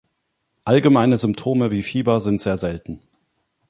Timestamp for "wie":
1.69-1.83